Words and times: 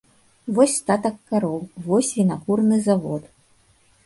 Вось 0.59 0.77
статак 0.79 1.19
кароў, 1.31 1.59
вось 1.89 2.09
вінакурны 2.21 2.81
завод. 2.89 3.23